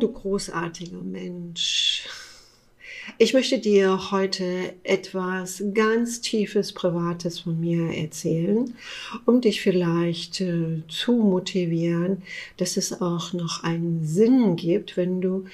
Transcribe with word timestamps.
du 0.00 0.12
großartiger 0.12 1.02
Mensch. 1.02 2.08
Ich 3.18 3.34
möchte 3.34 3.58
dir 3.58 4.10
heute 4.10 4.74
etwas 4.82 5.62
ganz 5.74 6.20
Tiefes, 6.20 6.72
Privates 6.72 7.40
von 7.40 7.58
mir 7.58 7.94
erzählen, 7.94 8.74
um 9.26 9.40
dich 9.40 9.60
vielleicht 9.60 10.40
äh, 10.40 10.82
zu 10.88 11.12
motivieren, 11.12 12.22
dass 12.56 12.76
es 12.76 13.00
auch 13.00 13.32
noch 13.32 13.62
einen 13.62 14.04
Sinn 14.04 14.56
gibt, 14.56 14.96
wenn 14.96 15.20
du 15.20 15.44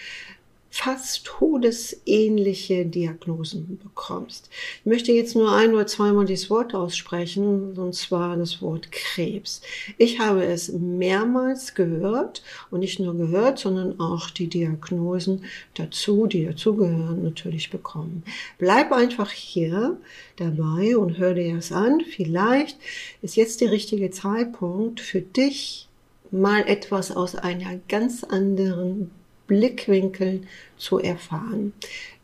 fast 0.77 1.25
todesähnliche 1.25 2.85
Diagnosen 2.85 3.79
bekommst. 3.83 4.51
Ich 4.81 4.87
möchte 4.87 5.11
jetzt 5.11 5.35
nur 5.35 5.51
ein 5.51 5.73
oder 5.73 5.87
zweimal 5.87 6.27
dieses 6.27 6.51
Wort 6.51 6.75
aussprechen, 6.75 7.79
und 7.79 7.95
zwar 7.95 8.37
das 8.37 8.61
Wort 8.61 8.93
Krebs. 8.93 9.63
Ich 9.97 10.21
habe 10.21 10.45
es 10.45 10.71
mehrmals 10.71 11.75
gehört 11.75 12.43
und 12.71 12.81
nicht 12.81 13.01
nur 13.01 13.17
gehört, 13.17 13.59
sondern 13.59 13.99
auch 14.01 14.29
die 14.29 14.49
Diagnosen 14.49 15.45
dazu, 15.75 16.27
die 16.27 16.45
dazugehören, 16.45 17.23
natürlich 17.23 17.71
bekommen. 17.71 18.23
Bleib 18.59 18.93
einfach 18.93 19.31
hier 19.31 19.97
dabei 20.37 20.99
und 20.99 21.17
hör 21.17 21.33
dir 21.33 21.57
das 21.57 21.73
an. 21.73 22.03
Vielleicht 22.03 22.77
ist 23.23 23.37
jetzt 23.37 23.63
der 23.63 23.71
richtige 23.71 24.11
Zeitpunkt 24.11 25.01
für 25.01 25.23
dich, 25.23 25.89
mal 26.31 26.67
etwas 26.67 27.13
aus 27.13 27.35
einer 27.35 27.79
ganz 27.89 28.25
anderen 28.25 29.11
Blickwinkeln 29.47 30.47
zu 30.77 30.99
erfahren, 30.99 31.73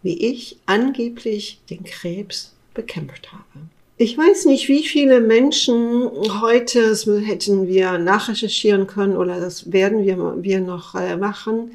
wie 0.03 0.31
ich 0.31 0.57
angeblich 0.67 1.61
den 1.71 1.85
Krebs 1.85 2.53
bekämpft 2.75 3.33
habe. 3.33 3.67
Ich 3.99 4.19
weiß 4.19 4.47
nicht, 4.47 4.69
wie 4.69 4.83
viele 4.83 5.21
Menschen 5.21 6.11
heute, 6.41 6.89
das 6.89 7.07
hätten 7.07 7.69
wir 7.69 7.99
nachrecherchieren 7.99 8.87
können 8.87 9.17
oder 9.17 9.39
das 9.39 9.71
werden 9.73 10.05
wir, 10.05 10.43
wir 10.43 10.61
noch 10.61 10.95
äh, 10.95 11.17
machen, 11.17 11.73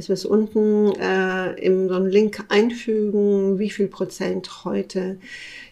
dass 0.00 0.08
wir 0.08 0.14
es 0.14 0.24
unten 0.24 0.92
äh, 0.98 1.52
in 1.60 1.90
so 1.90 1.94
einen 1.94 2.08
Link 2.08 2.42
einfügen, 2.48 3.58
wie 3.58 3.68
viel 3.68 3.86
Prozent 3.86 4.64
heute 4.64 5.18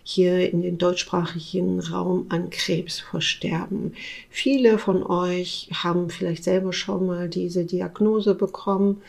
hier 0.02 0.52
in 0.52 0.60
den 0.60 0.76
deutschsprachigen 0.76 1.80
Raum 1.80 2.26
an 2.28 2.50
Krebs 2.50 3.00
versterben. 3.00 3.94
Viele 4.28 4.76
von 4.76 5.02
euch 5.02 5.70
haben 5.72 6.10
vielleicht 6.10 6.44
selber 6.44 6.74
schon 6.74 7.06
mal 7.06 7.30
diese 7.30 7.64
Diagnose 7.64 8.34
bekommen 8.34 9.00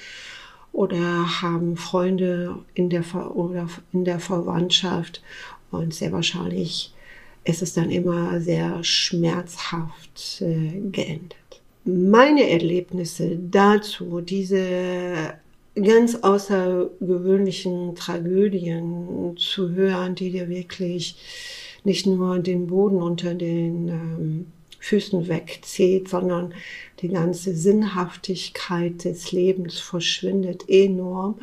oder 0.71 1.41
haben 1.41 1.75
Freunde 1.75 2.55
in 2.73 2.89
der, 2.89 3.03
Ver 3.03 3.35
oder 3.35 3.67
in 3.91 4.05
der 4.05 4.21
Verwandtschaft 4.21 5.21
und 5.69 5.93
sehr 5.93 6.13
wahrscheinlich 6.13 6.93
ist 7.43 7.61
es 7.61 7.73
dann 7.73 7.89
immer 7.89 8.39
sehr 8.39 8.85
schmerzhaft 8.85 10.41
äh, 10.41 10.79
geendet. 10.91 11.35
Meine 11.85 12.49
Erlebnisse 12.49 13.37
dazu, 13.37 14.21
diese 14.21 15.33
ganz 15.75 16.15
außergewöhnlichen 16.15 17.95
Tragödien 17.95 19.35
zu 19.37 19.71
hören, 19.71 20.15
die 20.15 20.31
dir 20.31 20.49
wirklich 20.49 21.15
nicht 21.83 22.05
nur 22.05 22.39
den 22.39 22.67
Boden 22.67 23.01
unter 23.01 23.33
den 23.33 23.87
ähm, 23.87 24.47
Füßen 24.79 25.27
wegzieht, 25.27 26.09
sondern 26.09 26.53
die 27.01 27.09
ganze 27.09 27.55
Sinnhaftigkeit 27.55 29.03
des 29.05 29.31
Lebens 29.31 29.79
verschwindet 29.79 30.65
enorm. 30.67 31.39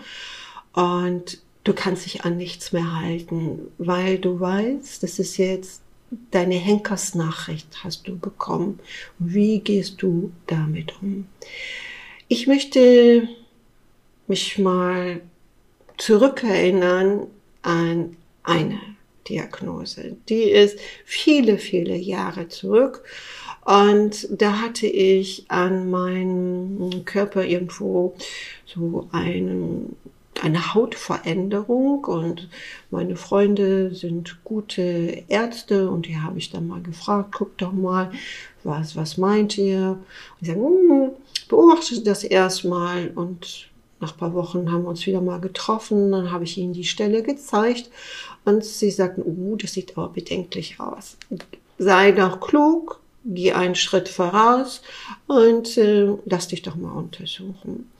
Und 0.73 1.41
du 1.65 1.73
kannst 1.73 2.07
dich 2.07 2.25
an 2.25 2.37
nichts 2.37 2.73
mehr 2.73 3.01
halten, 3.01 3.61
weil 3.79 4.19
du 4.19 4.39
weißt, 4.39 5.03
das 5.03 5.19
ist 5.19 5.37
jetzt 5.39 5.83
deine 6.31 6.55
Henkersnachricht 6.55 7.85
hast 7.85 8.07
du 8.09 8.19
bekommen. 8.19 8.81
Wie 9.19 9.61
gehst 9.61 10.03
du 10.03 10.33
damit 10.47 10.95
um? 11.03 11.27
Ich 12.29 12.47
möchte 12.47 13.29
mich 14.27 14.59
mal 14.59 15.21
zurückerinnern 15.99 17.27
an 17.63 18.17
eine 18.43 18.81
Diagnose. 19.29 20.17
Die 20.29 20.51
ist 20.51 20.79
viele, 21.05 21.59
viele 21.59 21.97
Jahre 21.97 22.49
zurück. 22.49 23.03
Und 23.65 24.29
da 24.31 24.61
hatte 24.61 24.87
ich 24.87 25.45
an 25.49 25.91
meinem 25.91 27.05
Körper 27.05 27.45
irgendwo 27.45 28.15
so 28.65 29.09
einen, 29.11 29.97
eine 30.43 30.75
Hautveränderung 30.75 32.05
und 32.05 32.49
meine 32.91 33.17
Freunde 33.17 33.95
sind 33.95 34.39
gute 34.45 35.25
Ärzte 35.29 35.91
und 35.91 36.07
die 36.07 36.19
habe 36.19 36.39
ich 36.39 36.51
dann 36.51 36.69
mal 36.69 36.83
gefragt, 36.83 37.35
guck 37.37 37.57
doch 37.59 37.73
mal, 37.73 38.11
was, 38.65 38.97
was 38.97 39.17
meint 39.17 39.57
ihr? 39.59 39.91
Und 39.91 40.43
ich 40.43 40.49
sage, 40.49 40.61
hm, 40.61 41.11
beobachtet 41.49 42.07
das 42.07 42.25
erstmal 42.25 43.09
und 43.15 43.69
nach 44.01 44.13
ein 44.13 44.19
paar 44.19 44.35
Wochen 44.35 44.71
haben 44.71 44.83
wir 44.83 44.91
uns 44.91 45.07
wieder 45.07 45.21
mal 45.21 45.41
getroffen, 45.41 46.13
dann 46.13 46.31
habe 46.31 46.45
ich 46.45 46.59
ihnen 46.59 46.73
die 46.73 46.85
Stelle 46.85 47.23
gezeigt 47.23 47.91
und 48.45 48.65
sie 48.65 48.91
sagten, 48.91 49.23
uh, 49.25 49.57
das 49.57 49.73
sieht 49.73 49.97
aber 49.97 50.09
bedenklich 50.09 50.79
aus. 50.79 51.17
Sei 51.79 52.13
doch 52.13 52.41
klug, 52.41 53.01
geh 53.27 53.53
einen 53.53 53.75
Schritt 53.75 54.09
voraus 54.09 54.83
und 55.27 55.77
äh, 55.77 56.09
lass 56.25 56.49
dich 56.49 56.63
doch 56.63 56.77
mal 56.77 56.93
untersuchen. 56.93 57.91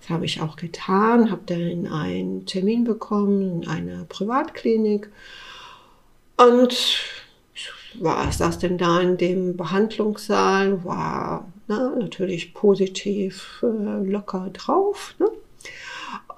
Das 0.00 0.10
habe 0.10 0.24
ich 0.24 0.40
auch 0.40 0.56
getan, 0.56 1.30
habe 1.30 1.42
dann 1.46 1.86
einen 1.86 2.46
Termin 2.46 2.84
bekommen 2.84 3.62
in 3.62 3.68
einer 3.68 4.04
Privatklinik 4.04 5.10
und 6.36 7.00
war, 8.00 8.30
saß 8.30 8.58
denn 8.58 8.76
da 8.78 9.00
in 9.00 9.16
dem 9.16 9.56
Behandlungssaal, 9.56 10.84
war 10.84 11.50
na, 11.66 11.94
natürlich 11.96 12.54
positiv 12.54 13.62
äh, 13.62 14.04
locker 14.04 14.50
drauf, 14.52 15.14
ne? 15.18 15.28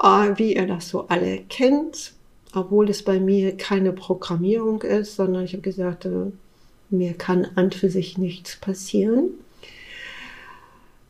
äh, 0.00 0.38
wie 0.38 0.54
ihr 0.54 0.66
das 0.66 0.88
so 0.88 1.08
alle 1.08 1.38
kennt, 1.48 2.12
obwohl 2.54 2.88
es 2.88 3.02
bei 3.02 3.18
mir 3.18 3.56
keine 3.56 3.92
Programmierung 3.92 4.82
ist, 4.82 5.16
sondern 5.16 5.44
ich 5.44 5.52
habe 5.52 5.62
gesagt, 5.62 6.04
äh, 6.04 6.30
mir 6.90 7.14
kann 7.14 7.46
an 7.54 7.70
für 7.70 7.90
sich 7.90 8.18
nichts 8.18 8.56
passieren. 8.56 9.30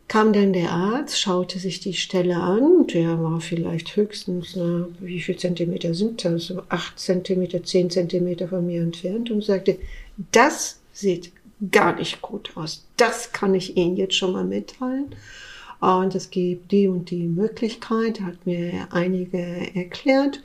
Kam 0.08 0.32
dann 0.32 0.54
der 0.54 0.70
Arzt, 0.70 1.20
schaute 1.20 1.58
sich 1.58 1.80
die 1.80 1.92
Stelle 1.92 2.36
an, 2.36 2.86
der 2.86 3.22
war 3.22 3.42
vielleicht 3.42 3.94
höchstens, 3.94 4.54
na, 4.56 4.88
wie 5.00 5.20
viel 5.20 5.36
Zentimeter 5.36 5.92
sind 5.92 6.24
das? 6.24 6.46
So 6.46 6.62
acht 6.70 6.98
Zentimeter, 6.98 7.62
zehn 7.62 7.90
Zentimeter 7.90 8.48
von 8.48 8.66
mir 8.66 8.80
entfernt 8.80 9.30
und 9.30 9.44
sagte, 9.44 9.78
das 10.32 10.80
sieht 10.94 11.32
gar 11.70 11.94
nicht 11.96 12.22
gut 12.22 12.52
aus. 12.56 12.86
Das 12.96 13.32
kann 13.32 13.54
ich 13.54 13.76
Ihnen 13.76 13.96
jetzt 13.96 14.14
schon 14.14 14.32
mal 14.32 14.44
mitteilen. 14.44 15.14
Und 15.80 16.14
es 16.14 16.30
gibt 16.30 16.72
die 16.72 16.88
und 16.88 17.10
die 17.10 17.26
Möglichkeit, 17.26 18.20
hat 18.20 18.46
mir 18.46 18.88
einige 18.90 19.38
erklärt. 19.74 20.42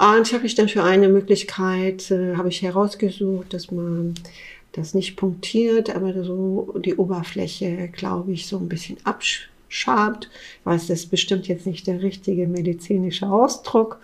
Und 0.00 0.26
ich 0.26 0.32
habe 0.32 0.44
mich 0.44 0.54
dann 0.54 0.70
für 0.70 0.82
eine 0.82 1.10
Möglichkeit, 1.10 2.10
äh, 2.10 2.34
habe 2.36 2.48
ich 2.48 2.62
herausgesucht, 2.62 3.52
dass 3.52 3.70
man 3.70 4.14
das 4.72 4.94
nicht 4.94 5.16
punktiert, 5.16 5.94
aber 5.94 6.24
so 6.24 6.74
die 6.78 6.96
Oberfläche, 6.96 7.88
glaube 7.88 8.32
ich, 8.32 8.46
so 8.46 8.56
ein 8.56 8.70
bisschen 8.70 8.96
abschabt. 9.04 10.30
Ich 10.60 10.66
weiß, 10.66 10.86
das 10.86 11.00
ist 11.00 11.10
bestimmt 11.10 11.48
jetzt 11.48 11.66
nicht 11.66 11.86
der 11.86 12.00
richtige 12.00 12.46
medizinische 12.46 13.28
Ausdruck. 13.28 14.00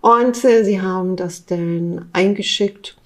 Und 0.00 0.42
äh, 0.46 0.64
sie 0.64 0.80
haben 0.80 1.14
das 1.14 1.44
dann 1.44 2.06
eingeschickt. 2.14 2.96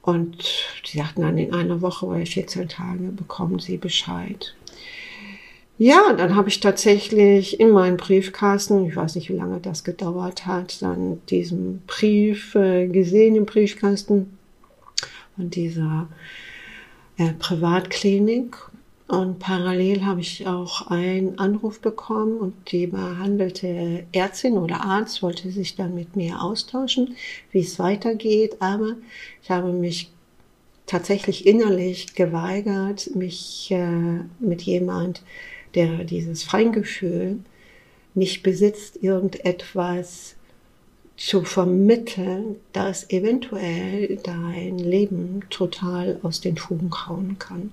Und 0.00 0.42
sie 0.86 0.98
sagten 0.98 1.20
dann 1.20 1.36
in 1.36 1.52
einer 1.52 1.82
Woche 1.82 2.06
oder 2.06 2.24
14 2.24 2.66
Tage 2.70 3.12
bekommen 3.14 3.58
sie 3.58 3.76
Bescheid. 3.76 4.54
Ja, 5.78 6.12
dann 6.12 6.36
habe 6.36 6.48
ich 6.48 6.60
tatsächlich 6.60 7.58
in 7.58 7.70
meinen 7.70 7.96
Briefkasten, 7.96 8.86
ich 8.86 8.94
weiß 8.94 9.16
nicht, 9.16 9.30
wie 9.30 9.36
lange 9.36 9.58
das 9.58 9.84
gedauert 9.84 10.46
hat, 10.46 10.80
dann 10.82 11.20
diesen 11.28 11.82
Brief 11.86 12.54
äh, 12.54 12.86
gesehen 12.86 13.34
im 13.36 13.46
Briefkasten 13.46 14.38
von 15.34 15.50
dieser 15.50 16.08
äh, 17.16 17.32
Privatklinik. 17.32 18.56
Und 19.08 19.40
parallel 19.40 20.04
habe 20.06 20.20
ich 20.20 20.46
auch 20.46 20.86
einen 20.86 21.38
Anruf 21.38 21.80
bekommen 21.80 22.38
und 22.38 22.54
die 22.70 22.86
behandelte 22.86 24.04
Ärztin 24.12 24.56
oder 24.56 24.84
Arzt 24.84 25.22
wollte 25.22 25.50
sich 25.50 25.76
dann 25.76 25.94
mit 25.94 26.16
mir 26.16 26.40
austauschen, 26.40 27.16
wie 27.50 27.60
es 27.60 27.78
weitergeht. 27.78 28.56
Aber 28.60 28.94
ich 29.42 29.50
habe 29.50 29.72
mich 29.72 30.10
tatsächlich 30.86 31.46
innerlich 31.46 32.14
geweigert, 32.14 33.14
mich 33.14 33.70
äh, 33.70 34.20
mit 34.38 34.62
jemand, 34.62 35.22
der 35.74 36.04
dieses 36.04 36.42
Feingefühl 36.42 37.38
nicht 38.14 38.42
besitzt, 38.42 39.02
irgendetwas 39.02 40.34
zu 41.16 41.42
vermitteln, 41.44 42.56
das 42.72 43.10
eventuell 43.10 44.18
dein 44.22 44.78
Leben 44.78 45.42
total 45.50 46.18
aus 46.22 46.40
den 46.40 46.56
Fugen 46.56 46.90
hauen 47.06 47.38
kann. 47.38 47.70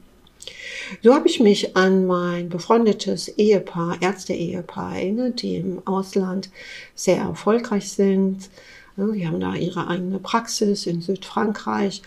So 1.02 1.14
habe 1.14 1.28
ich 1.28 1.40
mich 1.40 1.76
an 1.76 2.08
mein 2.08 2.50
befreundetes 2.50 3.28
Ehepaar, 3.28 4.02
Ärzte-Ehepaar 4.02 4.96
erinnert, 4.96 5.42
die 5.42 5.58
im 5.58 5.86
Ausland 5.86 6.50
sehr 6.96 7.18
erfolgreich 7.18 7.90
sind. 7.92 8.50
Die 8.98 9.28
haben 9.28 9.40
da 9.40 9.56
ihre 9.56 9.88
eigene 9.88 10.20
Praxis 10.20 10.86
in 10.86 11.02
Südfrankreich 11.02 12.02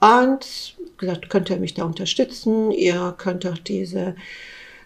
und 0.00 0.76
gesagt, 0.98 1.30
könnt 1.30 1.50
ihr 1.50 1.56
mich 1.56 1.74
da 1.74 1.84
unterstützen? 1.84 2.70
Ihr 2.70 3.14
könnt 3.16 3.44
doch 3.44 3.58
diese 3.58 4.14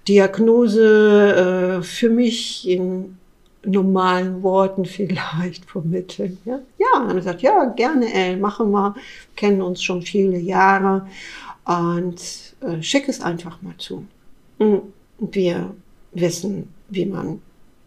Diagnose 0.08 1.80
äh, 1.80 1.82
für 1.82 2.08
mich 2.08 2.68
in 2.68 3.18
normalen 3.64 4.42
Worten 4.42 4.84
vielleicht 4.84 5.64
vermitteln. 5.66 6.38
Ja, 6.44 6.60
ja 6.78 7.02
und 7.02 7.16
er 7.16 7.22
sagt, 7.22 7.42
ja, 7.42 7.64
gerne, 7.66 8.12
Ellen, 8.12 8.40
machen 8.40 8.70
wir, 8.70 8.94
kennen 9.36 9.62
uns 9.62 9.82
schon 9.82 10.02
viele 10.02 10.38
Jahre 10.38 11.06
und 11.64 12.54
äh, 12.60 12.82
schick 12.82 13.08
es 13.08 13.20
einfach 13.20 13.60
mal 13.62 13.74
zu. 13.78 14.06
Und 14.58 14.92
wir 15.20 15.74
wissen, 16.12 16.72
wie 16.88 17.06
man 17.06 17.40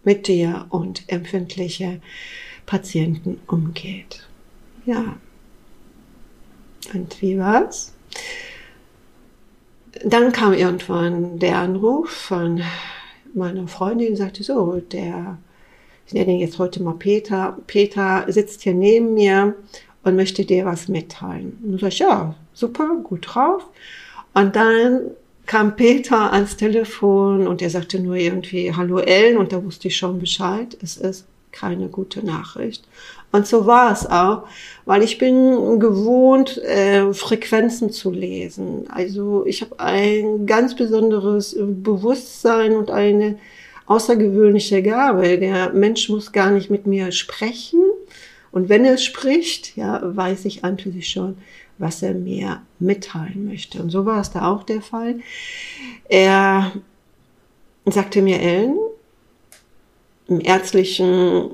mit 0.04 0.28
dir 0.28 0.66
und 0.70 1.04
empfindliche 1.08 2.02
Patienten 2.66 3.40
umgeht. 3.48 4.28
Ja. 4.86 5.18
Und 6.94 7.22
wie 7.22 7.38
war's? 7.38 7.94
Dann 10.04 10.32
kam 10.32 10.54
irgendwann 10.54 11.40
der 11.40 11.58
Anruf 11.58 12.10
von 12.10 12.62
meiner 13.34 13.68
Freundin, 13.68 14.16
sagte 14.16 14.44
so, 14.44 14.82
der, 14.92 15.38
ich 16.08 16.14
nenne 16.14 16.34
ihn 16.34 16.40
jetzt 16.40 16.60
heute 16.60 16.82
mal 16.82 16.96
Peter, 16.96 17.58
Peter 17.68 18.26
sitzt 18.28 18.62
hier 18.62 18.74
neben 18.74 19.14
mir 19.14 19.56
und 20.04 20.16
möchte 20.16 20.46
dir 20.46 20.66
was 20.66 20.88
mitteilen. 20.88 21.58
Und 21.64 21.76
ich 21.76 21.82
sage, 21.82 21.96
ja, 21.96 22.36
super, 22.54 22.96
gut 23.04 23.28
drauf. 23.30 23.66
Und 24.34 24.56
dann 24.56 25.12
kam 25.46 25.76
Peter 25.76 26.32
ans 26.32 26.58
Telefon 26.58 27.48
und 27.48 27.62
er 27.62 27.70
sagte 27.70 28.00
nur 28.00 28.16
irgendwie 28.16 28.74
Hallo 28.74 29.00
Ellen 29.00 29.38
und 29.38 29.52
da 29.52 29.64
wusste 29.64 29.90
ich 29.90 29.98
schon 29.98 30.20
Bescheid. 30.20 30.78
Es 30.82 30.98
ist 30.98 31.26
keine 31.52 31.90
gute 31.90 32.26
Nachricht. 32.26 32.88
Und 33.32 33.48
so 33.48 33.66
war 33.66 33.92
es 33.94 34.06
auch, 34.06 34.44
weil 34.86 35.04
ich 35.04 35.18
bin 35.18 35.80
gewohnt, 35.80 36.58
äh, 36.58 37.14
Frequenzen 37.14 37.92
zu 37.92 38.12
lesen. 38.12 38.86
Also 38.90 39.46
ich 39.46 39.62
habe 39.62 39.80
ein 39.80 40.46
ganz 40.46 40.76
besonderes 40.76 41.56
Bewusstsein 41.58 42.76
und 42.76 42.92
eine 42.92 43.38
außergewöhnliche 43.86 44.82
Gabe. 44.84 45.38
Der 45.38 45.72
Mensch 45.72 46.10
muss 46.10 46.32
gar 46.32 46.52
nicht 46.52 46.70
mit 46.70 46.88
mir 46.88 47.12
sprechen. 47.12 47.82
Und 48.52 48.68
wenn 48.68 48.84
er 48.84 48.98
spricht, 48.98 49.78
ja, 49.78 50.02
weiß 50.04 50.46
ich 50.46 50.66
an 50.66 50.78
für 50.78 50.92
sich 50.92 51.10
schon, 51.10 51.38
was 51.78 52.04
er 52.04 52.14
mir 52.14 52.62
mitteilen 52.80 53.48
möchte. 53.48 53.82
Und 53.82 53.90
so 53.90 54.06
war 54.06 54.20
es 54.20 54.32
da 54.32 54.52
auch 54.52 54.64
der 54.64 54.82
Fall. 54.82 55.20
Er 56.10 56.74
sagte 57.86 58.22
mir, 58.22 58.40
Ellen, 58.40 58.78
im 60.28 60.42
ärztlichen 60.42 61.52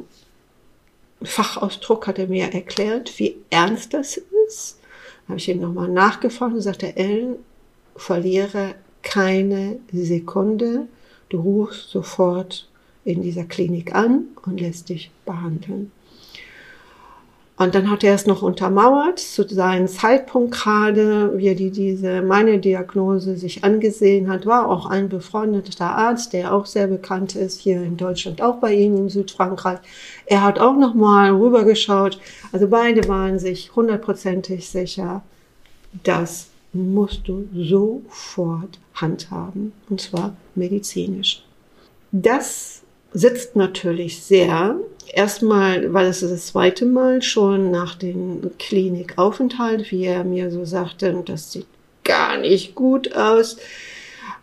Fachausdruck 1.24 2.08
hat 2.08 2.20
er 2.20 2.28
mir 2.28 2.54
erklärt, 2.54 3.18
wie 3.20 3.38
ernst 3.50 3.94
das 3.94 4.22
ist. 4.48 4.80
Habe 5.28 5.40
ich 5.40 5.50
ihm 5.50 5.60
nochmal 5.60 5.90
nachgefragt 5.90 6.54
und 6.54 6.62
sagte, 6.62 6.96
Ellen, 6.96 7.36
verliere 7.96 8.76
keine 9.02 9.80
Sekunde. 9.92 10.88
Du 11.30 11.42
rufst 11.42 11.90
sofort 11.90 12.70
in 13.04 13.22
dieser 13.22 13.44
Klinik 13.44 13.96
an 13.96 14.26
und 14.46 14.60
lässt 14.62 14.90
dich 14.90 15.12
behandeln. 15.26 15.92
Und 17.60 17.74
dann 17.74 17.90
hat 17.90 18.04
er 18.04 18.14
es 18.14 18.28
noch 18.28 18.44
untermauert, 18.44 19.18
zu 19.18 19.48
seinem 19.48 19.88
Zeitpunkt 19.88 20.52
gerade, 20.54 21.36
wie 21.38 21.48
er 21.48 21.56
die, 21.56 21.72
diese, 21.72 22.22
meine 22.22 22.60
Diagnose 22.60 23.36
sich 23.36 23.64
angesehen 23.64 24.30
hat, 24.30 24.46
war 24.46 24.70
auch 24.70 24.86
ein 24.86 25.10
befreundeter 25.10 25.90
Arzt, 25.90 26.34
der 26.34 26.54
auch 26.54 26.68
sehr 26.68 26.86
bekannt 26.86 27.36
ist, 27.36 27.60
hier 27.60 27.82
in 27.82 27.98
Deutschland, 27.98 28.44
auch 28.44 28.58
bei 28.58 28.76
Ihnen 28.76 28.98
in 28.98 29.10
Südfrankreich. 29.10 29.80
Er 30.28 30.44
hat 30.44 30.60
auch 30.60 30.78
nochmal 30.78 31.32
rübergeschaut. 31.32 32.20
Also 32.52 32.68
beide 32.68 33.08
waren 33.08 33.40
sich 33.40 33.76
hundertprozentig 33.76 34.70
sicher, 34.70 35.24
das 36.04 36.50
musst 36.74 37.28
du 37.28 37.48
sofort 37.56 38.78
handhaben. 38.94 39.74
Und 39.90 40.00
zwar 40.00 40.36
medizinisch. 40.54 41.44
Das 42.12 42.84
sitzt 43.14 43.56
natürlich 43.56 44.22
sehr 44.22 44.80
erstmal, 45.14 45.94
weil 45.94 46.08
es 46.08 46.22
das 46.22 46.48
zweite 46.48 46.86
Mal 46.86 47.22
schon 47.22 47.72
nach 47.72 47.96
dem 47.96 48.52
Klinikaufenthalt, 48.60 49.92
wie 49.92 50.06
er 50.06 50.24
mir 50.24 50.52
so 50.52 50.66
sagte, 50.66 51.24
das 51.26 51.52
sieht 51.52 51.68
gar 52.04 52.38
nicht 52.38 52.76
gut 52.76 53.16
aus, 53.16 53.58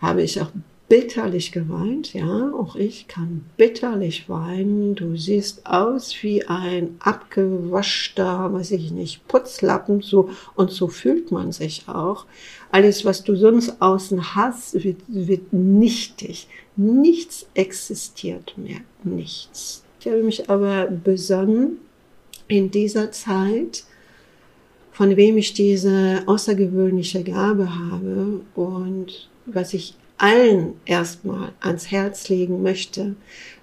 habe 0.00 0.22
ich 0.22 0.40
auch 0.40 0.50
bitterlich 0.88 1.50
geweint, 1.50 2.12
ja, 2.12 2.52
auch 2.52 2.76
ich 2.76 3.08
kann 3.08 3.44
bitterlich 3.56 4.28
weinen. 4.28 4.94
Du 4.94 5.16
siehst 5.16 5.66
aus 5.66 6.14
wie 6.22 6.46
ein 6.46 6.96
abgewaschter, 7.00 8.52
weiß 8.52 8.72
ich 8.72 8.90
nicht, 8.90 9.26
Putzlappen, 9.26 10.02
so, 10.02 10.30
und 10.54 10.70
so 10.70 10.88
fühlt 10.88 11.32
man 11.32 11.52
sich 11.52 11.88
auch. 11.88 12.26
Alles, 12.70 13.04
was 13.04 13.24
du 13.24 13.34
sonst 13.34 13.80
außen 13.80 14.34
hast, 14.34 14.84
wird, 14.84 15.00
wird 15.08 15.52
nichtig. 15.52 16.48
Nichts 16.76 17.46
existiert 17.54 18.54
mehr. 18.58 18.80
Nichts. 19.04 19.83
Ich 20.04 20.10
habe 20.10 20.22
mich 20.22 20.50
aber 20.50 20.88
besonnen 20.88 21.78
in 22.46 22.70
dieser 22.70 23.10
Zeit, 23.10 23.84
von 24.92 25.16
wem 25.16 25.38
ich 25.38 25.54
diese 25.54 26.24
außergewöhnliche 26.26 27.24
Gabe 27.24 27.74
habe 27.74 28.42
und 28.54 29.30
was 29.46 29.72
ich 29.72 29.94
allen 30.18 30.74
erstmal 30.84 31.52
ans 31.60 31.90
Herz 31.90 32.28
legen 32.28 32.62
möchte, 32.62 33.16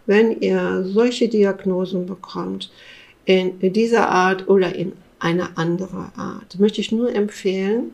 wenn 0.08 0.42
ihr 0.42 0.84
solche 0.84 1.30
Diagnosen 1.30 2.08
bekommt, 2.08 2.72
in 3.26 3.60
dieser 3.60 4.10
Art 4.10 4.48
oder 4.50 4.74
in 4.74 4.94
einer 5.20 5.60
anderen 5.60 6.12
Art, 6.16 6.58
möchte 6.58 6.82
ich 6.82 6.92
nur 6.92 7.14
empfehlen, 7.14 7.92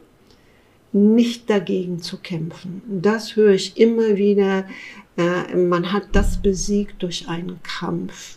nicht 0.94 1.49
dagegen 1.49 2.01
zu 2.01 2.15
kämpfen. 2.15 2.81
Das 2.88 3.35
höre 3.35 3.51
ich 3.51 3.77
immer 3.77 4.15
wieder. 4.15 4.65
Äh, 5.17 5.53
man 5.57 5.91
hat 5.91 6.07
das 6.13 6.41
besiegt 6.41 7.03
durch 7.03 7.27
einen 7.27 7.59
Kampf. 7.61 8.37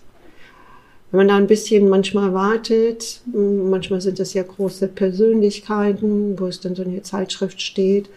Wenn 1.10 1.18
man 1.18 1.28
da 1.28 1.36
ein 1.36 1.48
bisschen 1.48 1.88
manchmal 1.88 2.32
wartet, 2.32 3.20
manchmal 3.32 4.00
sind 4.00 4.20
das 4.20 4.32
ja 4.32 4.44
große 4.44 4.88
Persönlichkeiten, 4.88 6.38
wo 6.38 6.46
es 6.46 6.60
dann 6.60 6.76
so 6.76 6.82
eine 6.82 7.02
Zeitschrift 7.02 7.60
steht, 7.60 8.08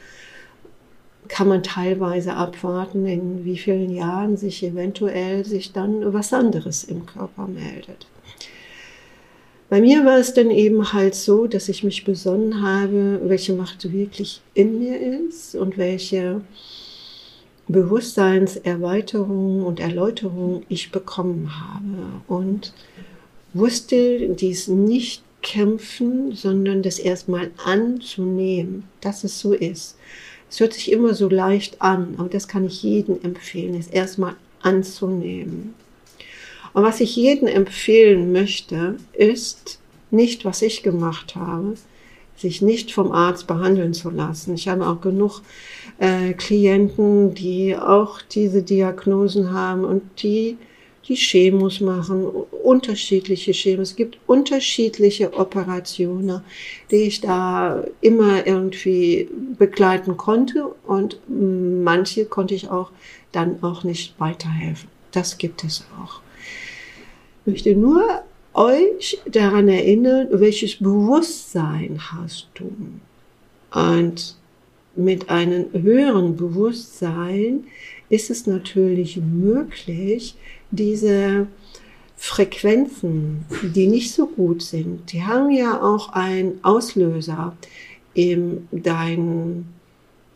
kann 1.28 1.48
man 1.48 1.64
teilweise 1.64 2.34
abwarten, 2.34 3.08
in 3.08 3.46
wie 3.46 3.58
vielen 3.58 3.90
Jahren 3.90 4.38
sich 4.38 4.64
eventuell 4.64 5.44
sich 5.46 5.72
dann 5.72 6.14
was 6.14 6.34
anderes 6.34 6.84
im 6.84 7.06
Körper 7.06 7.48
meldet. 7.48 8.06
Bei 9.70 9.82
mir 9.82 10.06
war 10.06 10.20
es 10.20 10.36
dann 10.36 10.52
eben 10.52 10.94
halt 10.94 11.16
so, 11.16 11.48
dass 11.48 11.70
ich 11.70 11.84
mich 11.84 12.06
besonnen 12.06 12.62
habe, 12.62 13.22
welche 13.24 13.54
Macht 13.54 13.92
wirklich 13.92 14.42
in 14.54 14.78
mir 14.78 15.00
ist 15.00 15.56
und 15.56 15.80
welche 15.80 16.42
Bewusstseinserweiterung 17.68 19.66
und 19.66 19.80
Erläuterung 19.80 20.64
ich 20.70 20.92
bekommen 20.92 21.52
habe 21.56 22.22
und 22.28 22.74
wusste 23.54 24.30
dies 24.30 24.68
nicht 24.68 25.24
kämpfen, 25.42 26.34
sondern 26.34 26.82
das 26.82 27.00
erstmal 27.00 27.52
anzunehmen, 27.64 28.84
dass 29.02 29.24
es 29.24 29.40
so 29.40 29.54
ist. 29.54 29.98
Es 30.50 30.60
hört 30.60 30.74
sich 30.74 30.92
immer 30.92 31.14
so 31.14 31.30
leicht 31.30 31.82
an, 31.82 32.16
aber 32.18 32.30
das 32.30 32.48
kann 32.48 32.66
ich 32.66 32.84
jedem 32.84 33.22
empfehlen, 33.24 33.76
es 33.76 33.88
erstmal 33.88 34.36
anzunehmen. 34.62 35.74
Und 36.74 36.84
was 36.84 37.00
ich 37.00 37.16
jedem 37.16 37.48
empfehlen 37.48 38.32
möchte, 38.32 38.98
ist 39.14 39.80
nicht, 40.12 40.46
was 40.46 40.62
ich 40.62 40.84
gemacht 40.84 41.36
habe, 41.36 41.76
sich 42.38 42.62
nicht 42.62 42.92
vom 42.92 43.12
Arzt 43.12 43.48
behandeln 43.48 43.94
zu 43.94 44.10
lassen. 44.10 44.56
Ich 44.56 44.68
habe 44.68 44.88
auch 44.88 45.02
genug 45.02 45.42
äh, 46.04 46.34
Klienten, 46.34 47.34
die 47.34 47.78
auch 47.78 48.22
diese 48.22 48.62
Diagnosen 48.62 49.54
haben 49.54 49.86
und 49.86 50.04
die 50.22 50.58
die 51.08 51.16
Chemos 51.16 51.82
machen, 51.82 52.26
unterschiedliche 52.64 53.52
Chemos. 53.52 53.90
Es 53.90 53.96
gibt 53.98 54.18
unterschiedliche 54.26 55.34
Operationen, 55.34 56.42
die 56.92 57.04
ich 57.08 57.20
da 57.20 57.84
immer 58.00 58.48
irgendwie 58.48 59.30
begleiten 59.58 60.16
konnte 60.16 60.74
und 60.88 61.20
manche 61.28 62.26
konnte 62.26 62.56
ich 62.56 62.70
auch 62.70 62.92
dann 63.34 63.62
auch 63.64 63.84
nicht 63.84 64.18
weiterhelfen. 64.18 64.90
Das 65.12 65.38
gibt 65.38 65.66
es 65.66 65.86
auch. 66.02 66.22
Ich 67.42 67.52
möchte 67.52 67.76
nur 67.76 68.24
euch 68.54 69.20
daran 69.26 69.68
erinnern, 69.68 70.28
welches 70.32 70.78
Bewusstsein 70.78 72.00
hast 72.14 72.48
du. 72.56 72.72
Und 73.78 74.38
mit 74.96 75.30
einem 75.30 75.66
höheren 75.74 76.36
Bewusstsein 76.36 77.66
ist 78.10 78.30
es 78.30 78.46
natürlich 78.46 79.18
möglich, 79.18 80.36
diese 80.72 81.48
Frequenzen, 82.16 83.46
die 83.76 83.88
nicht 83.88 84.14
so 84.14 84.28
gut 84.28 84.62
sind, 84.62 85.12
die 85.12 85.24
haben 85.24 85.52
ja 85.52 85.82
auch 85.82 86.10
einen 86.14 86.64
Auslöser 86.64 87.58
in 88.14 88.68
deinem, 88.72 89.66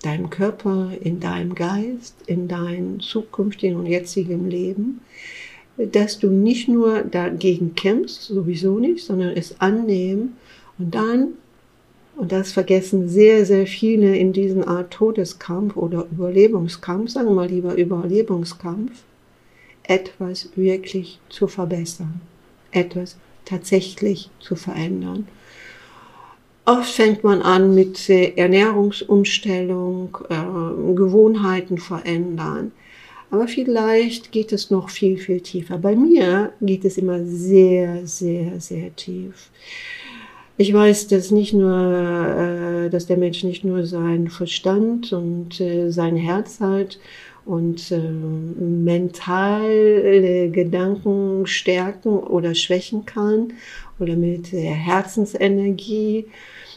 deinem 0.02 0.30
Körper, 0.30 0.92
in 1.02 1.20
deinem 1.20 1.56
Geist, 1.56 2.16
in 2.26 2.48
deinem 2.48 3.00
zukünftigen 3.00 3.78
und 3.78 3.86
jetzigen 3.86 4.50
Leben, 4.50 5.02
dass 5.78 6.18
du 6.20 6.30
nicht 6.30 6.68
nur 6.68 7.04
dagegen 7.04 7.76
kämpfst, 7.76 8.24
sowieso 8.24 8.80
nicht, 8.80 9.06
sondern 9.06 9.30
es 9.30 9.62
annehmen 9.62 10.36
und 10.80 10.94
dann 10.94 11.34
und 12.18 12.32
das 12.32 12.52
vergessen 12.52 13.08
sehr, 13.08 13.46
sehr 13.46 13.68
viele 13.68 14.18
in 14.18 14.34
diesem 14.34 14.68
Art 14.68 14.92
Todeskampf 14.92 15.78
oder 15.78 16.08
Überlebungskampf, 16.12 17.12
sagen 17.12 17.28
wir 17.28 17.36
mal 17.36 17.48
lieber 17.48 17.76
Überlebungskampf, 17.76 18.92
etwas 19.84 20.50
wirklich 20.56 21.20
zu 21.30 21.48
verbessern, 21.48 22.20
etwas 22.72 23.18
tatsächlich 23.46 24.32
zu 24.40 24.56
verändern. 24.56 25.28
Oft 26.66 26.92
fängt 26.92 27.24
man 27.24 27.42
an 27.42 27.74
mit 27.74 28.10
Ernährungsumstellung, 28.10 30.18
äh, 30.28 30.94
Gewohnheiten 30.96 31.78
verändern. 31.78 32.74
Aber 33.30 33.48
vielleicht 33.48 34.32
geht 34.32 34.52
es 34.52 34.72
noch 34.72 34.90
viel, 34.90 35.18
viel 35.18 35.42
tiefer. 35.42 35.78
Bei 35.78 35.96
mir 35.96 36.52
geht 36.60 36.84
es 36.84 36.98
immer 36.98 37.24
sehr, 37.26 38.06
sehr, 38.06 38.60
sehr 38.60 38.94
tief. 38.96 39.50
Ich 40.58 40.74
weiß, 40.74 41.08
dass 41.08 41.32
nicht 41.32 41.54
nur, 41.54 41.72
äh, 41.72 42.90
dass 42.90 43.06
der 43.06 43.18
Mensch 43.18 43.44
nicht 43.44 43.64
nur 43.64 43.86
seinen 43.86 44.30
Verstand 44.30 45.14
und 45.14 45.62
äh, 45.62 45.92
sein 45.92 46.16
Herz 46.16 46.60
hat 46.60 46.98
und 47.46 47.92
äh, 47.92 48.00
mentale 48.60 48.90
Gedanken 50.50 51.46
stärken 51.46 52.18
oder 52.18 52.56
schwächen 52.56 53.06
kann 53.06 53.54
oder 54.00 54.16
mit 54.16 54.52
der 54.52 54.74
Herzensenergie 54.74 56.26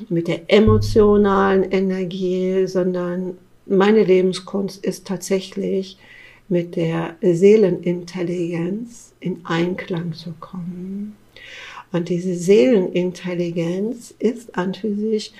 mit 0.09 0.29
der 0.29 0.43
emotionalen 0.49 1.65
Energie, 1.65 2.67
sondern 2.67 3.37
meine 3.67 4.03
Lebenskunst 4.05 4.83
ist 4.85 5.07
tatsächlich 5.07 5.99
mit 6.49 6.77
der 6.77 7.17
Seelenintelligenz 7.21 9.13
in 9.21 9.41
Einklang 9.45 10.15
zu 10.15 10.33
kommen. 10.41 11.17
Und 11.93 12.09
diese 12.09 12.35
Seelenintelligenz 12.35 14.15
ist 14.19 14.57
an 14.57 14.75
für 14.75 14.95
sich 14.95 15.33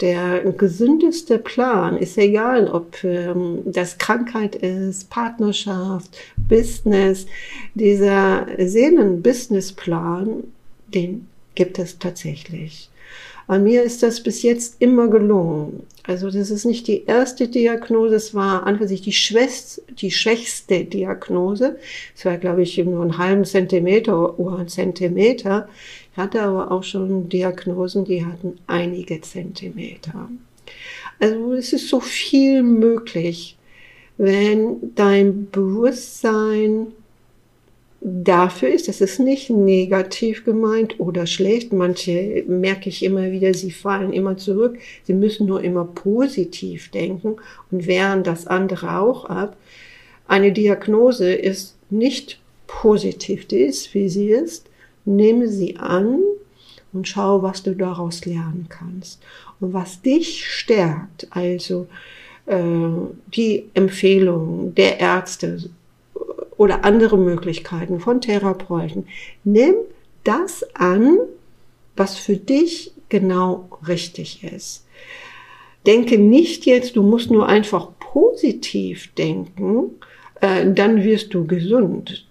der 0.00 0.40
gesündeste 0.52 1.38
Plan. 1.38 1.96
Ist 1.96 2.18
egal, 2.18 2.68
ob 2.68 3.04
ähm, 3.04 3.62
das 3.64 3.98
Krankheit 3.98 4.56
ist, 4.56 5.10
Partnerschaft, 5.10 6.16
Business. 6.48 7.26
Dieser 7.74 8.46
Seelenbusinessplan, 8.58 10.44
den 10.88 11.28
gibt 11.54 11.78
es 11.78 11.98
tatsächlich. 11.98 12.90
An 13.52 13.64
mir 13.64 13.82
ist 13.82 14.02
das 14.02 14.22
bis 14.22 14.42
jetzt 14.42 14.76
immer 14.78 15.08
gelungen. 15.08 15.82
Also 16.04 16.30
das 16.30 16.50
ist 16.50 16.64
nicht 16.64 16.88
die 16.88 17.04
erste 17.04 17.48
Diagnose, 17.48 18.14
es 18.14 18.34
war 18.34 18.66
an 18.66 18.88
sich 18.88 19.02
die, 19.02 19.12
schwächste, 19.12 19.82
die 19.92 20.10
schwächste 20.10 20.86
Diagnose. 20.86 21.76
Es 22.16 22.24
war, 22.24 22.38
glaube 22.38 22.62
ich, 22.62 22.78
nur 22.78 23.02
einen 23.02 23.18
halben 23.18 23.44
Zentimeter 23.44 24.38
oder 24.38 24.56
einen 24.56 24.68
Zentimeter. 24.68 25.68
Ich 26.12 26.16
hatte 26.16 26.40
aber 26.40 26.70
auch 26.70 26.82
schon 26.82 27.28
Diagnosen, 27.28 28.06
die 28.06 28.24
hatten 28.24 28.56
einige 28.68 29.20
Zentimeter. 29.20 30.30
Also 31.20 31.52
es 31.52 31.74
ist 31.74 31.90
so 31.90 32.00
viel 32.00 32.62
möglich, 32.62 33.58
wenn 34.16 34.94
dein 34.94 35.50
Bewusstsein 35.50 36.86
dafür 38.04 38.70
ist. 38.70 38.88
Das 38.88 39.00
ist 39.00 39.20
nicht 39.20 39.50
negativ 39.50 40.44
gemeint 40.44 40.98
oder 40.98 41.26
schlecht. 41.26 41.72
Manche 41.72 42.44
merke 42.48 42.88
ich 42.88 43.04
immer 43.04 43.30
wieder, 43.30 43.54
sie 43.54 43.70
fallen 43.70 44.12
immer 44.12 44.36
zurück. 44.36 44.78
Sie 45.04 45.14
müssen 45.14 45.46
nur 45.46 45.62
immer 45.62 45.84
positiv 45.84 46.90
denken 46.90 47.36
und 47.70 47.86
wehren 47.86 48.24
das 48.24 48.46
andere 48.46 48.98
auch 48.98 49.26
ab. 49.26 49.56
Eine 50.26 50.52
Diagnose 50.52 51.32
ist 51.32 51.76
nicht 51.90 52.40
positiv, 52.66 53.46
die 53.46 53.60
ist, 53.60 53.94
wie 53.94 54.08
sie 54.08 54.30
ist. 54.30 54.66
Nehme 55.04 55.48
sie 55.48 55.76
an 55.76 56.20
und 56.92 57.08
schau, 57.08 57.42
was 57.42 57.62
du 57.62 57.74
daraus 57.74 58.24
lernen 58.24 58.66
kannst. 58.68 59.22
Und 59.60 59.72
was 59.72 60.02
dich 60.02 60.44
stärkt, 60.46 61.28
also 61.30 61.86
äh, 62.46 62.58
die 63.34 63.66
Empfehlungen 63.74 64.74
der 64.74 64.98
Ärzte, 64.98 65.70
oder 66.56 66.84
andere 66.84 67.18
Möglichkeiten 67.18 68.00
von 68.00 68.20
Therapeuten. 68.20 69.06
Nimm 69.44 69.74
das 70.24 70.64
an, 70.74 71.18
was 71.96 72.16
für 72.16 72.36
dich 72.36 72.92
genau 73.08 73.68
richtig 73.86 74.44
ist. 74.44 74.86
Denke 75.86 76.18
nicht 76.18 76.64
jetzt, 76.64 76.96
du 76.96 77.02
musst 77.02 77.30
nur 77.30 77.48
einfach 77.48 77.88
positiv 77.98 79.12
denken, 79.14 79.90
äh, 80.40 80.70
dann 80.72 81.02
wirst 81.02 81.34
du 81.34 81.46
gesund. 81.46 82.26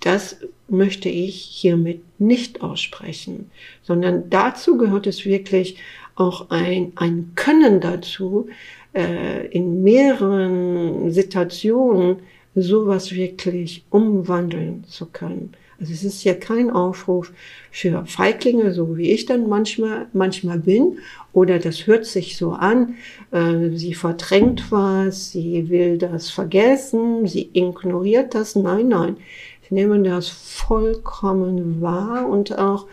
Das 0.00 0.38
möchte 0.68 1.08
ich 1.08 1.36
hiermit 1.36 2.02
nicht 2.18 2.62
aussprechen, 2.62 3.50
sondern 3.82 4.30
dazu 4.30 4.78
gehört 4.78 5.06
es 5.06 5.24
wirklich 5.24 5.76
auch 6.14 6.50
ein, 6.50 6.92
ein 6.96 7.32
Können 7.34 7.80
dazu, 7.80 8.48
äh, 8.94 9.46
in 9.48 9.82
mehreren 9.82 11.10
Situationen 11.10 12.18
sowas 12.54 13.12
wirklich 13.12 13.84
umwandeln 13.90 14.84
zu 14.88 15.06
können. 15.06 15.54
Also 15.80 15.94
es 15.94 16.04
ist 16.04 16.22
ja 16.22 16.34
kein 16.34 16.70
Aufruf 16.70 17.32
für 17.72 18.06
Feiglinge, 18.06 18.72
so 18.72 18.96
wie 18.96 19.10
ich 19.10 19.26
dann 19.26 19.48
manchmal, 19.48 20.06
manchmal 20.12 20.58
bin, 20.58 20.98
oder 21.32 21.58
das 21.58 21.88
hört 21.88 22.06
sich 22.06 22.36
so 22.36 22.52
an, 22.52 22.94
äh, 23.32 23.70
sie 23.74 23.94
verdrängt 23.94 24.70
was, 24.70 25.32
sie 25.32 25.70
will 25.70 25.98
das 25.98 26.30
vergessen, 26.30 27.26
sie 27.26 27.50
ignoriert 27.52 28.34
das. 28.34 28.54
Nein, 28.54 28.88
nein, 28.88 29.16
ich 29.64 29.72
nehme 29.72 30.00
das 30.02 30.28
vollkommen 30.28 31.80
wahr 31.80 32.28
und 32.28 32.56
auch 32.56 32.86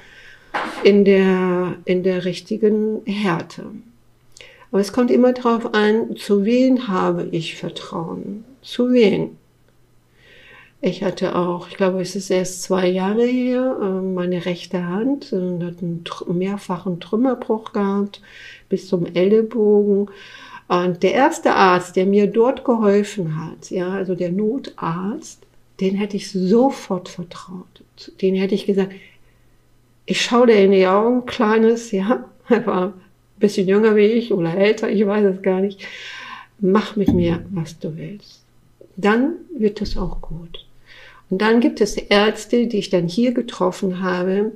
in 0.84 1.06
der, 1.06 1.76
in 1.86 2.02
der 2.02 2.26
richtigen 2.26 3.02
Härte. 3.06 3.66
Aber 4.72 4.82
es 4.82 4.94
kommt 4.94 5.12
immer 5.12 5.34
darauf 5.34 5.74
an, 5.74 6.16
zu 6.16 6.46
wen 6.46 6.88
habe 6.88 7.28
ich 7.32 7.56
Vertrauen? 7.56 8.46
Zu 8.62 8.92
wen? 8.92 9.39
Ich 10.82 11.04
hatte 11.04 11.36
auch, 11.36 11.68
ich 11.68 11.76
glaube, 11.76 12.02
es 12.02 12.16
ist 12.16 12.30
erst 12.30 12.64
zwei 12.64 12.88
Jahre 12.88 13.26
her, 13.26 13.78
ähm, 13.82 14.14
meine 14.14 14.46
rechte 14.46 14.88
Hand 14.88 15.34
und 15.34 15.62
hat 15.64 15.82
einen 15.82 16.06
mehrfachen 16.38 17.02
Trümmerbruch 17.02 17.74
gehabt 17.74 18.22
bis 18.70 18.88
zum 18.88 19.06
Ellenbogen. 19.06 20.10
Und 20.70 21.04
der 21.04 21.14
erste 21.14 21.54
Arzt, 21.56 21.98
der 21.98 22.06
mir 22.06 22.28
dort 22.28 22.64
geholfen 22.64 23.44
hat, 23.44 23.72
ja, 23.72 23.90
also 23.90 24.16
der 24.16 24.32
Notarzt, 24.32 25.42
den 25.82 25.96
hätte 25.96 26.16
ich 26.16 26.32
sofort 26.32 27.10
vertraut. 27.10 27.84
Den 28.22 28.36
hätte 28.36 28.56
ich 28.56 28.66
gesagt, 28.66 28.94
ich 30.06 30.22
schaue 30.22 30.48
dir 30.48 30.64
in 30.64 30.72
die 30.72 30.88
Augen, 30.88 31.26
kleines, 31.26 31.92
ja, 31.92 32.24
er 32.48 32.66
war 32.66 32.86
ein 32.88 32.94
bisschen 33.38 33.68
jünger 33.68 33.98
wie 33.98 34.06
ich 34.06 34.32
oder 34.32 34.56
älter, 34.56 34.90
ich 34.90 35.06
weiß 35.06 35.26
es 35.26 35.42
gar 35.42 35.60
nicht. 35.60 35.86
Mach 36.60 36.96
mit 36.96 37.14
mir, 37.14 37.46
was 37.52 37.80
du 37.80 37.98
willst. 37.98 38.44
Dann 38.96 39.36
wird 39.58 39.82
es 39.82 39.98
auch 39.98 40.22
gut. 40.22 40.69
Und 41.30 41.42
dann 41.42 41.60
gibt 41.60 41.82
es 41.82 41.96
Ärzte, 41.96 42.68
die 42.68 42.78
ich 42.78 42.90
dann 42.90 43.08
hier 43.08 43.34
getroffen 43.34 44.02
habe, 44.02 44.52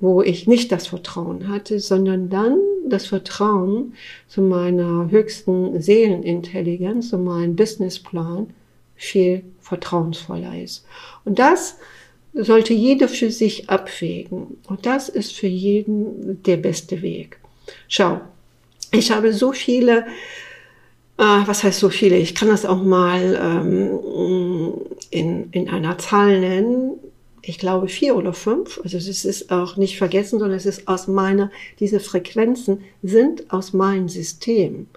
wo 0.00 0.22
ich 0.22 0.46
nicht 0.46 0.70
das 0.70 0.86
Vertrauen 0.86 1.48
hatte, 1.48 1.80
sondern 1.80 2.28
dann 2.30 2.58
das 2.88 3.06
Vertrauen 3.06 3.94
zu 4.28 4.42
meiner 4.42 5.10
höchsten 5.10 5.80
Seelenintelligenz, 5.80 7.10
zu 7.10 7.18
meinem 7.18 7.56
Businessplan 7.56 8.48
viel 8.94 9.42
vertrauensvoller 9.60 10.60
ist. 10.62 10.86
Und 11.24 11.38
das 11.38 11.78
sollte 12.32 12.74
jeder 12.74 13.08
für 13.08 13.30
sich 13.30 13.68
abwägen. 13.68 14.58
Und 14.68 14.86
das 14.86 15.08
ist 15.08 15.32
für 15.32 15.48
jeden 15.48 16.42
der 16.44 16.58
beste 16.58 17.02
Weg. 17.02 17.38
Schau, 17.88 18.20
ich 18.92 19.10
habe 19.10 19.32
so 19.32 19.52
viele 19.52 20.06
äh, 21.18 21.46
was 21.46 21.64
heißt 21.64 21.80
so 21.80 21.90
viele? 21.90 22.16
Ich 22.16 22.34
kann 22.34 22.48
das 22.48 22.64
auch 22.64 22.82
mal 22.82 23.38
ähm, 23.42 24.70
in, 25.10 25.50
in 25.50 25.68
einer 25.68 25.98
Zahl 25.98 26.40
nennen. 26.40 26.98
Ich 27.42 27.58
glaube 27.58 27.88
vier 27.88 28.16
oder 28.16 28.32
fünf. 28.32 28.80
Also 28.82 28.98
es 28.98 29.24
ist 29.24 29.50
auch 29.50 29.76
nicht 29.76 29.96
vergessen, 29.96 30.38
sondern 30.38 30.56
es 30.58 30.66
ist 30.66 30.88
aus 30.88 31.06
meiner, 31.06 31.50
diese 31.80 32.00
Frequenzen 32.00 32.82
sind 33.02 33.50
aus 33.52 33.72
meinem 33.72 34.08
System. 34.08 34.88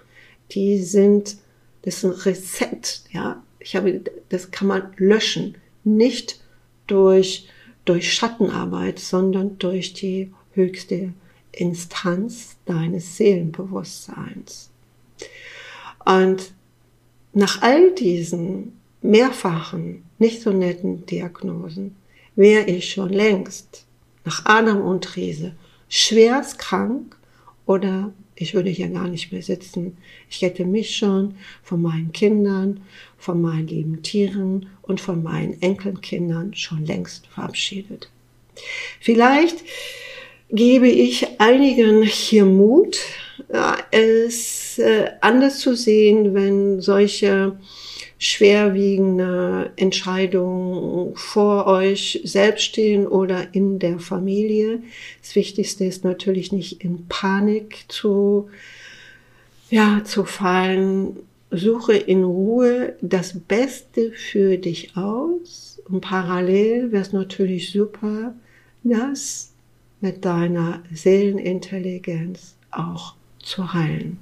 Die 0.50 0.82
sind, 0.82 1.36
das 1.82 1.98
ist 1.98 2.04
ein 2.04 2.10
Reset, 2.10 3.02
ja. 3.12 3.42
Ich 3.58 3.76
habe, 3.76 4.02
das 4.28 4.50
kann 4.50 4.66
man 4.66 4.92
löschen. 4.96 5.56
Nicht 5.84 6.40
durch, 6.88 7.48
durch 7.84 8.12
Schattenarbeit, 8.12 8.98
sondern 8.98 9.56
durch 9.58 9.94
die 9.94 10.32
höchste 10.52 11.12
Instanz 11.52 12.56
deines 12.66 13.16
Seelenbewusstseins. 13.16 14.70
Und 16.04 16.52
nach 17.32 17.62
all 17.62 17.92
diesen 17.92 18.72
mehrfachen, 19.02 20.04
nicht 20.18 20.42
so 20.42 20.50
netten 20.50 21.06
Diagnosen 21.06 21.96
wäre 22.34 22.64
ich 22.66 22.90
schon 22.90 23.10
längst 23.10 23.84
nach 24.24 24.44
Adam 24.46 24.80
und 24.80 25.02
Therese 25.02 25.52
schwerst 25.88 26.58
krank 26.58 27.16
oder 27.66 28.12
ich 28.34 28.54
würde 28.54 28.70
hier 28.70 28.88
gar 28.88 29.08
nicht 29.08 29.30
mehr 29.30 29.42
sitzen. 29.42 29.98
Ich 30.30 30.42
hätte 30.42 30.64
mich 30.64 30.96
schon 30.96 31.34
von 31.62 31.82
meinen 31.82 32.12
Kindern, 32.12 32.80
von 33.18 33.40
meinen 33.40 33.66
lieben 33.66 34.02
Tieren 34.02 34.68
und 34.80 35.00
von 35.00 35.22
meinen 35.22 35.60
Enkelkindern 35.60 36.54
schon 36.54 36.86
längst 36.86 37.26
verabschiedet. 37.26 38.10
Vielleicht 39.00 39.58
gebe 40.50 40.88
ich 40.88 41.40
einigen 41.40 42.02
hier 42.02 42.44
Mut, 42.44 42.98
ja, 43.52 43.76
es 43.90 44.78
äh, 44.78 45.10
anders 45.20 45.58
zu 45.58 45.74
sehen, 45.76 46.34
wenn 46.34 46.80
solche 46.80 47.58
schwerwiegende 48.22 49.72
Entscheidungen 49.74 51.16
vor 51.16 51.66
euch 51.66 52.20
selbst 52.22 52.62
stehen 52.62 53.08
oder 53.08 53.52
in 53.52 53.80
der 53.80 53.98
Familie. 53.98 54.80
Das 55.20 55.34
Wichtigste 55.34 55.84
ist 55.86 56.04
natürlich 56.04 56.52
nicht 56.52 56.84
in 56.84 57.08
Panik 57.08 57.84
zu, 57.88 58.48
ja, 59.70 60.02
zu 60.04 60.24
fallen. 60.24 61.16
Suche 61.50 61.94
in 61.94 62.22
Ruhe 62.22 62.94
das 63.00 63.40
Beste 63.40 64.12
für 64.12 64.56
dich 64.56 64.96
aus 64.96 65.82
und 65.88 66.00
parallel 66.00 66.92
wäre 66.92 67.02
es 67.02 67.12
natürlich 67.12 67.72
super, 67.72 68.34
das 68.84 69.52
mit 70.00 70.24
deiner 70.24 70.84
Seelenintelligenz 70.92 72.54
auch 72.70 73.14
zu 73.40 73.74
heilen. 73.74 74.18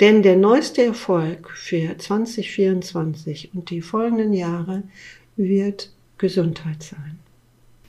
Denn 0.00 0.22
der 0.22 0.36
neueste 0.36 0.84
Erfolg 0.84 1.50
für 1.50 1.96
2024 1.96 3.50
und 3.54 3.70
die 3.70 3.80
folgenden 3.80 4.32
Jahre 4.32 4.82
wird 5.36 5.90
Gesundheit 6.18 6.82
sein. 6.82 7.18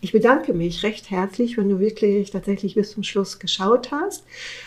Ich 0.01 0.11
bedanke 0.11 0.53
mich 0.53 0.83
recht 0.83 1.09
herzlich, 1.09 1.57
wenn 1.57 1.69
du 1.69 1.79
wirklich 1.79 2.29
tatsächlich 2.29 2.75
bis 2.75 2.91
zum 2.91 3.01
Schluss 3.01 3.39
geschaut 3.39 3.89
hast. 3.91 4.23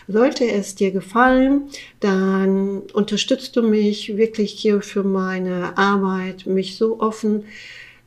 Sollte 0.08 0.50
es 0.50 0.74
dir 0.74 0.90
gefallen, 0.90 1.68
dann 2.00 2.80
unterstützt 2.92 3.54
du 3.54 3.62
mich 3.62 4.16
wirklich 4.16 4.50
hier 4.50 4.80
für 4.80 5.04
meine 5.04 5.78
Arbeit, 5.78 6.46
mich 6.46 6.76
so 6.76 6.98
offen 6.98 7.44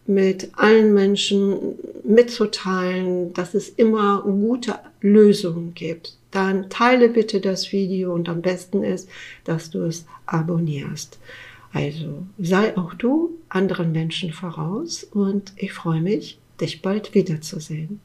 mit 0.07 0.49
allen 0.55 0.93
Menschen 0.93 1.75
mitzuteilen, 2.03 3.33
dass 3.33 3.53
es 3.53 3.69
immer 3.69 4.23
gute 4.23 4.79
Lösungen 5.01 5.73
gibt 5.73 6.17
dann 6.31 6.69
teile 6.69 7.09
bitte 7.09 7.41
das 7.41 7.71
Video 7.71 8.13
und 8.13 8.29
am 8.29 8.41
besten 8.41 8.83
ist, 8.83 9.09
dass 9.43 9.69
du 9.69 9.83
es 9.83 10.05
abonnierst. 10.25 11.19
Also 11.73 12.23
sei 12.37 12.75
auch 12.77 12.93
du 12.93 13.31
anderen 13.49 13.91
Menschen 13.91 14.33
voraus 14.33 15.03
und 15.03 15.53
ich 15.57 15.73
freue 15.73 16.01
mich, 16.01 16.39
dich 16.59 16.81
bald 16.81 17.13
wiederzusehen. 17.13 17.99